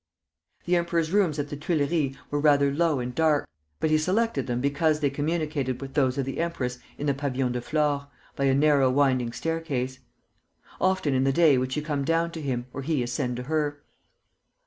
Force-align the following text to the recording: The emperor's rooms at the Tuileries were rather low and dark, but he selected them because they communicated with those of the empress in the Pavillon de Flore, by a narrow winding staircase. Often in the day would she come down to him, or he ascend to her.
The 0.65 0.75
emperor's 0.77 1.11
rooms 1.11 1.37
at 1.37 1.49
the 1.49 1.55
Tuileries 1.55 2.15
were 2.31 2.39
rather 2.39 2.73
low 2.73 2.99
and 2.99 3.13
dark, 3.13 3.47
but 3.79 3.91
he 3.91 3.99
selected 3.99 4.47
them 4.47 4.59
because 4.59 4.99
they 4.99 5.11
communicated 5.11 5.79
with 5.79 5.93
those 5.93 6.17
of 6.17 6.25
the 6.25 6.39
empress 6.39 6.79
in 6.97 7.05
the 7.05 7.13
Pavillon 7.13 7.51
de 7.51 7.61
Flore, 7.61 8.07
by 8.35 8.45
a 8.45 8.55
narrow 8.55 8.89
winding 8.89 9.31
staircase. 9.31 9.99
Often 10.79 11.13
in 11.13 11.23
the 11.23 11.31
day 11.31 11.55
would 11.55 11.71
she 11.73 11.83
come 11.83 12.03
down 12.03 12.31
to 12.31 12.41
him, 12.41 12.65
or 12.73 12.81
he 12.81 13.03
ascend 13.03 13.35
to 13.37 13.43
her. 13.43 13.83